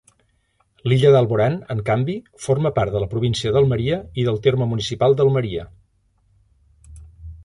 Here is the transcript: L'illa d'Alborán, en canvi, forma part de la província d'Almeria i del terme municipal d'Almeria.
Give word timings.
L'illa 0.91 1.09
d'Alborán, 1.15 1.57
en 1.73 1.83
canvi, 1.89 2.15
forma 2.47 2.71
part 2.79 2.95
de 2.95 3.01
la 3.03 3.09
província 3.13 3.53
d'Almeria 3.57 3.99
i 4.23 4.27
del 4.31 4.39
terme 4.47 4.69
municipal 4.71 5.17
d'Almeria. 5.21 5.67